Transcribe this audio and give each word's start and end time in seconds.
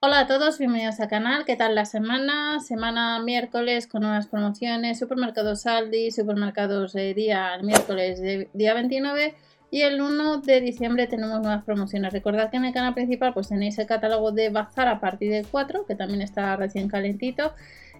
Hola 0.00 0.20
a 0.20 0.26
todos, 0.28 0.58
bienvenidos 0.60 1.00
al 1.00 1.08
canal. 1.08 1.44
¿Qué 1.44 1.56
tal 1.56 1.74
la 1.74 1.84
semana? 1.84 2.60
Semana 2.60 3.20
miércoles 3.20 3.88
con 3.88 4.02
nuevas 4.02 4.28
promociones, 4.28 4.96
supermercados 4.96 5.66
Aldi, 5.66 6.12
supermercados 6.12 6.92
de 6.92 7.14
día 7.14 7.58
miércoles 7.64 8.20
de 8.20 8.48
día 8.52 8.74
29 8.74 9.34
y 9.72 9.80
el 9.80 10.00
1 10.00 10.36
de 10.42 10.60
diciembre 10.60 11.08
tenemos 11.08 11.40
nuevas 11.40 11.64
promociones. 11.64 12.12
Recordad 12.12 12.48
que 12.48 12.58
en 12.58 12.66
el 12.66 12.72
canal 12.72 12.94
principal 12.94 13.34
pues 13.34 13.48
tenéis 13.48 13.76
el 13.80 13.88
catálogo 13.88 14.30
de 14.30 14.50
Bazar 14.50 14.86
a 14.86 15.00
partir 15.00 15.32
del 15.32 15.48
4, 15.48 15.84
que 15.84 15.96
también 15.96 16.22
está 16.22 16.54
recién 16.54 16.86
calentito. 16.86 17.52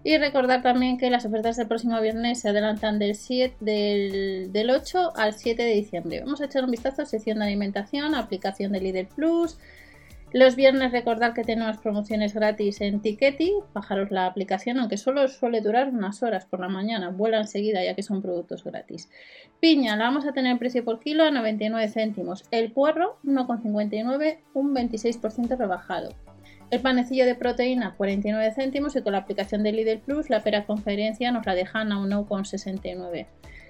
Y 0.04 0.18
recordad 0.18 0.62
también 0.62 0.98
que 0.98 1.10
las 1.10 1.24
ofertas 1.24 1.56
del 1.56 1.66
próximo 1.66 2.00
viernes 2.00 2.42
se 2.42 2.50
adelantan 2.50 3.00
del, 3.00 3.16
7, 3.16 3.56
del, 3.58 4.52
del 4.52 4.70
8 4.70 5.14
al 5.16 5.34
7 5.34 5.60
de 5.60 5.74
diciembre. 5.74 6.20
Vamos 6.20 6.40
a 6.40 6.44
echar 6.44 6.62
un 6.62 6.70
vistazo 6.70 7.02
a 7.02 7.06
sección 7.06 7.40
de 7.40 7.46
alimentación, 7.46 8.14
aplicación 8.14 8.70
de 8.70 8.80
Lidl 8.82 9.08
Plus, 9.08 9.58
los 10.32 10.56
viernes 10.56 10.92
recordad 10.92 11.32
que 11.32 11.42
tenemos 11.42 11.78
promociones 11.78 12.34
gratis 12.34 12.82
en 12.82 13.00
Tiketi, 13.00 13.54
bajaros 13.72 14.10
la 14.10 14.26
aplicación, 14.26 14.78
aunque 14.78 14.98
solo 14.98 15.26
suele 15.28 15.62
durar 15.62 15.88
unas 15.88 16.22
horas 16.22 16.44
por 16.44 16.60
la 16.60 16.68
mañana, 16.68 17.08
vuela 17.08 17.38
enseguida 17.38 17.82
ya 17.82 17.94
que 17.94 18.02
son 18.02 18.20
productos 18.20 18.62
gratis. 18.62 19.08
Piña, 19.60 19.96
la 19.96 20.04
vamos 20.04 20.26
a 20.26 20.32
tener 20.32 20.58
precio 20.58 20.84
por 20.84 21.00
kilo 21.00 21.24
a 21.24 21.30
99 21.30 21.88
céntimos. 21.88 22.44
El 22.50 22.72
puerro, 22.72 23.18
1,59, 23.24 24.38
un 24.52 24.74
26% 24.74 25.56
rebajado. 25.56 26.10
El 26.70 26.80
panecillo 26.80 27.24
de 27.24 27.34
proteína, 27.34 27.94
49 27.96 28.52
céntimos 28.52 28.94
y 28.96 29.02
con 29.02 29.12
la 29.12 29.20
aplicación 29.20 29.62
de 29.62 29.72
Lidl 29.72 30.00
Plus, 30.00 30.28
la 30.28 30.42
pera 30.42 30.66
conferencia 30.66 31.32
nos 31.32 31.46
la 31.46 31.54
dejan 31.54 31.90
a 31.90 31.96
1,69 31.96 33.26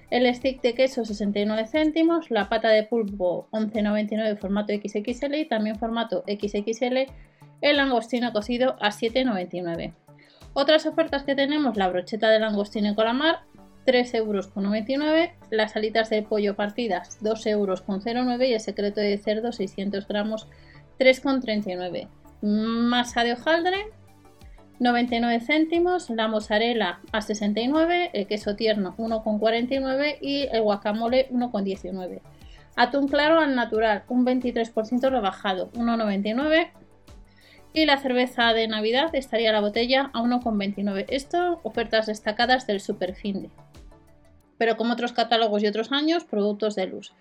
el 0.09 0.33
stick 0.33 0.61
de 0.61 0.73
queso 0.73 1.05
69 1.05 1.67
céntimos, 1.67 2.31
la 2.31 2.49
pata 2.49 2.69
de 2.69 2.83
pulpo 2.83 3.47
11,99 3.51 4.37
formato 4.37 4.73
XXL 4.73 5.35
y 5.35 5.45
también 5.47 5.77
formato 5.77 6.23
XXL, 6.27 7.11
el 7.61 7.77
langostino 7.77 8.31
cocido 8.33 8.75
a 8.81 8.89
7,99. 8.89 9.93
Otras 10.53 10.85
ofertas 10.85 11.23
que 11.23 11.35
tenemos, 11.35 11.77
la 11.77 11.89
brocheta 11.89 12.29
de 12.29 12.39
langostino 12.39 12.87
en 12.87 12.95
colamar 12.95 13.41
3,99 13.85 14.15
euros, 14.17 15.29
las 15.51 15.75
alitas 15.75 16.09
de 16.09 16.23
pollo 16.23 16.55
partidas 16.55 17.19
2,09 17.21 17.49
euros 17.49 17.83
y 18.41 18.53
el 18.53 18.59
secreto 18.59 18.99
de 19.01 19.17
cerdo 19.17 19.51
600 19.51 20.07
gramos 20.07 20.47
3,39. 20.99 22.07
Masa 22.41 23.23
de 23.23 23.33
hojaldre 23.33 23.85
99 24.79 25.41
céntimos, 25.41 26.09
la 26.09 26.29
mozzarella 26.29 26.99
a 27.11 27.21
69, 27.21 28.11
el 28.13 28.27
queso 28.27 28.55
tierno 28.55 28.95
1,49 28.97 30.17
y 30.21 30.47
el 30.51 30.61
guacamole 30.61 31.29
1,19. 31.31 32.21
Atún 32.77 33.09
claro 33.09 33.41
al 33.41 33.55
natural, 33.55 34.03
un 34.07 34.25
23% 34.25 35.09
rebajado, 35.09 35.69
1,99. 35.73 36.71
Y 37.73 37.85
la 37.85 37.97
cerveza 37.97 38.53
de 38.53 38.69
Navidad 38.69 39.13
estaría 39.13 39.51
la 39.51 39.59
botella 39.59 40.11
a 40.13 40.21
1,29. 40.21 41.05
Esto, 41.09 41.59
ofertas 41.63 42.05
destacadas 42.05 42.65
del 42.65 42.79
Superfinde. 42.79 43.49
Pero 44.57 44.77
como 44.77 44.93
otros 44.93 45.11
catálogos 45.11 45.61
y 45.61 45.67
otros 45.67 45.91
años, 45.91 46.23
productos 46.23 46.75
de 46.75 46.87
luz 46.87 47.13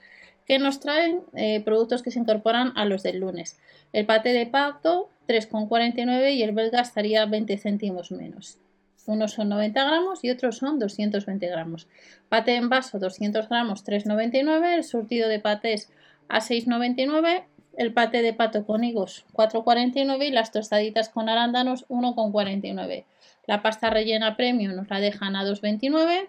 que 0.49 0.59
nos 0.59 0.81
traen 0.81 1.21
eh, 1.35 1.61
productos 1.63 2.03
que 2.03 2.11
se 2.11 2.19
incorporan 2.19 2.73
a 2.75 2.87
los 2.87 3.03
del 3.03 3.21
lunes. 3.21 3.59
El 3.93 4.07
pate 4.07 4.33
de 4.33 4.47
pato 4.47 5.11
3,49 5.29 6.35
y 6.35 6.43
el 6.43 6.53
belga 6.53 6.81
estaría 6.81 7.27
20 7.27 7.59
céntimos 7.59 8.11
menos. 8.11 8.59
Unos 9.07 9.33
son 9.33 9.51
90 9.51 9.85
gramos 9.85 10.25
y 10.25 10.31
otros 10.31 10.57
son 10.57 10.79
220 10.79 11.47
gramos. 11.47 11.87
Pate 12.29 12.57
en 12.57 12.69
vaso 12.69 12.99
200 12.99 13.49
gramos 13.49 13.85
3,99. 13.85 14.75
El 14.75 14.85
surtido 14.85 15.29
de 15.29 15.39
patés 15.39 15.91
a 16.29 16.41
6,99. 16.41 17.45
El 17.77 17.93
pate 17.93 18.23
de 18.23 18.33
pato 18.33 18.67
con 18.67 18.85
higos 18.85 19.25
4,49 19.35 20.27
y 20.27 20.31
las 20.31 20.51
tostaditas 20.51 21.11
con 21.11 21.29
arándanos 21.29 21.87
1,49. 21.89 23.05
La 23.47 23.63
pasta 23.63 23.89
rellena 23.89 24.37
premium 24.37 24.75
nos 24.75 24.91
la 24.91 25.01
dejan 25.01 25.37
a 25.37 25.45
2,29 25.45 26.29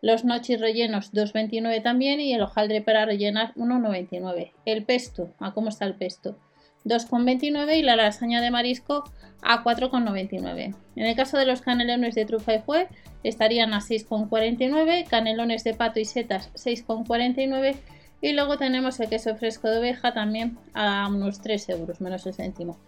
los 0.00 0.24
nochis 0.24 0.60
rellenos 0.60 1.12
2,29 1.12 1.82
también 1.82 2.20
y 2.20 2.32
el 2.32 2.42
hojaldre 2.42 2.80
para 2.82 3.04
rellenar 3.04 3.54
1,99. 3.54 4.52
El 4.64 4.84
pesto, 4.84 5.34
¿a 5.38 5.52
cómo 5.52 5.68
está 5.68 5.84
el 5.84 5.94
pesto? 5.94 6.36
2,29 6.84 7.76
y 7.76 7.82
la 7.82 7.96
lasaña 7.96 8.40
de 8.40 8.50
marisco 8.50 9.04
a 9.42 9.62
4,99. 9.62 10.74
En 10.96 11.06
el 11.06 11.16
caso 11.16 11.36
de 11.36 11.46
los 11.46 11.60
canelones 11.60 12.14
de 12.14 12.24
trufa 12.24 12.54
y 12.54 12.58
fue 12.60 12.88
estarían 13.22 13.74
a 13.74 13.80
6,49, 13.80 15.06
canelones 15.08 15.64
de 15.64 15.74
pato 15.74 16.00
y 16.00 16.04
setas 16.04 16.52
6,49 16.54 17.76
y 18.20 18.32
luego 18.32 18.58
tenemos 18.58 18.98
el 19.00 19.08
queso 19.08 19.36
fresco 19.36 19.68
de 19.68 19.78
oveja 19.78 20.12
también 20.12 20.58
a 20.74 21.08
unos 21.08 21.40
3 21.40 21.68
euros 21.70 22.00
menos 22.00 22.26
el 22.26 22.34
céntimo 22.34 22.78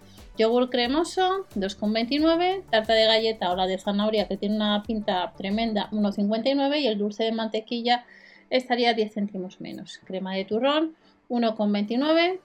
yogur 0.41 0.70
cremoso 0.70 1.46
2,29, 1.54 2.62
tarta 2.70 2.94
de 2.94 3.04
galleta 3.04 3.52
o 3.52 3.56
la 3.56 3.66
de 3.66 3.76
zanahoria 3.76 4.26
que 4.26 4.38
tiene 4.38 4.56
una 4.56 4.82
pinta 4.82 5.32
tremenda 5.36 5.90
1,59 5.90 6.80
y 6.80 6.86
el 6.86 6.96
dulce 6.96 7.24
de 7.24 7.32
mantequilla 7.32 8.06
estaría 8.48 8.94
10 8.94 9.12
céntimos 9.12 9.60
menos. 9.60 10.00
Crema 10.04 10.34
de 10.34 10.46
turrón 10.46 10.96
1,29 11.28 12.40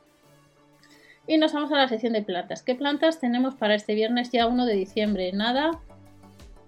y 1.26 1.38
nos 1.38 1.54
vamos 1.54 1.72
a 1.72 1.78
la 1.78 1.88
sección 1.88 2.12
de 2.12 2.22
plantas. 2.22 2.64
¿Qué 2.64 2.76
plantas 2.76 3.20
tenemos 3.20 3.56
para 3.56 3.76
este 3.76 3.96
viernes 3.96 4.30
ya 4.30 4.46
1 4.48 4.66
de 4.66 4.74
diciembre? 4.74 5.32
Nada, 5.32 5.80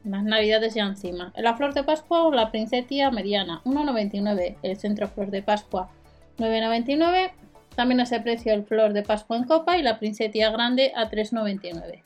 las 0.05 0.23
navidades 0.23 0.75
ya 0.75 0.85
encima. 0.85 1.33
La 1.35 1.55
flor 1.55 1.73
de 1.73 1.83
Pascua 1.83 2.23
o 2.23 2.31
la 2.31 2.51
princetia 2.51 3.11
mediana 3.11 3.61
1,99. 3.65 4.57
El 4.63 4.77
centro 4.77 5.09
flor 5.09 5.29
de 5.29 5.43
Pascua 5.43 5.91
9,99 6.37 7.31
también 7.77 7.99
a 7.99 8.03
ese 8.03 8.19
precio 8.19 8.53
el 8.53 8.63
flor 8.63 8.93
de 8.93 9.03
Pascua 9.03 9.37
en 9.37 9.43
copa 9.43 9.77
y 9.77 9.83
la 9.83 9.99
princetia 9.99 10.49
grande 10.49 10.91
a 10.95 11.11
3,99. 11.11 12.03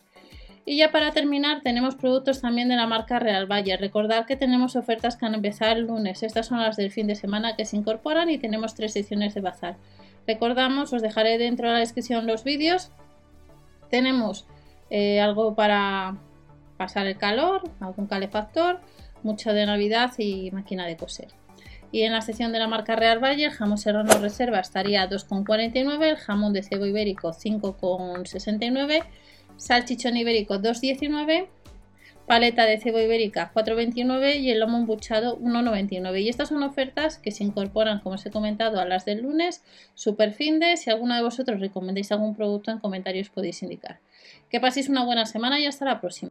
Y 0.66 0.78
ya 0.78 0.92
para 0.92 1.12
terminar 1.12 1.62
tenemos 1.62 1.96
productos 1.96 2.42
también 2.42 2.68
de 2.68 2.76
la 2.76 2.88
marca 2.88 3.20
Real 3.20 3.50
Valle. 3.50 3.78
Recordad 3.78 4.26
que 4.26 4.36
tenemos 4.36 4.76
ofertas 4.76 5.16
que 5.16 5.26
han 5.26 5.34
empezado 5.34 5.72
el 5.72 5.88
lunes. 5.88 6.24
Estas 6.24 6.48
son 6.48 6.60
las 6.60 6.76
del 6.76 6.92
fin 6.92 7.08
de 7.08 7.16
semana 7.16 7.56
que 7.56 7.66
se 7.66 7.78
incorporan 7.78 8.30
y 8.30 8.38
tenemos 8.38 8.76
tres 8.76 8.94
secciones 8.94 9.34
de 9.34 9.42
bazar. 9.42 9.78
Recordamos, 10.28 10.92
os 10.92 11.02
dejaré 11.02 11.38
dentro 11.38 11.68
de 11.68 11.74
la 11.74 11.80
descripción 11.80 12.28
los 12.28 12.44
vídeos. 12.44 12.92
Tenemos 13.90 14.46
eh, 14.90 15.22
algo 15.22 15.56
para 15.56 16.18
pasar 16.76 17.08
el 17.08 17.18
calor, 17.18 17.64
algún 17.80 18.08
calefactor, 18.08 18.82
mucho 19.24 19.54
de 19.54 19.66
Navidad 19.66 20.12
y 20.18 20.52
máquina 20.52 20.86
de 20.86 20.98
coser. 20.98 21.30
Y 21.92 22.04
en 22.04 22.14
la 22.14 22.22
sección 22.22 22.52
de 22.54 22.60
la 22.60 22.68
marca 22.68 22.96
Real 22.96 23.24
Valle, 23.24 23.46
el 23.46 23.52
jamón 23.52 23.78
serrano 23.78 24.14
reserva 24.20 24.60
estaría 24.60 25.10
2,49, 25.10 26.04
el 26.04 26.16
jamón 26.16 26.54
de 26.54 26.64
cebo 26.64 26.86
ibérico 26.86 27.34
5,69, 27.34 29.04
salchichón 29.58 30.16
ibérico 30.16 30.56
2,19, 30.56 31.48
paleta 32.26 32.66
de 32.66 32.80
cebo 32.80 33.00
ibérica 33.00 33.52
4,29 33.54 34.40
y 34.40 34.52
el 34.52 34.62
lomo 34.62 34.78
embuchado 34.78 35.38
1,99. 35.40 36.22
Y 36.22 36.30
estas 36.30 36.48
son 36.48 36.64
ofertas 36.64 37.18
que 37.18 37.32
se 37.32 37.44
incorporan, 37.44 38.00
como 38.00 38.16
os 38.16 38.26
he 38.26 38.32
comentado, 38.32 38.80
a 38.80 38.86
las 38.86 39.04
del 39.04 39.24
lunes, 39.24 39.62
super 39.94 40.32
fin 40.32 40.62
de. 40.62 40.78
Si 40.78 40.90
alguno 40.90 41.16
de 41.16 41.24
vosotros 41.24 41.60
recomendáis 41.60 42.12
algún 42.14 42.36
producto 42.36 42.72
en 42.72 42.80
comentarios 42.80 43.30
podéis 43.30 43.62
indicar. 43.64 44.00
Que 44.50 44.62
paséis 44.62 44.88
una 44.88 45.04
buena 45.04 45.26
semana 45.26 45.60
y 45.60 45.66
hasta 45.66 45.84
la 45.84 46.00
próxima. 46.00 46.31